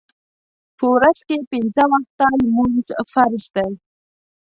په 0.77 0.85
ورځ 0.93 1.17
کې 1.27 1.37
پنځه 1.51 1.83
وخته 1.91 2.25
لمونځ 2.43 2.85
فرض 3.11 3.43
دی. 3.55 3.71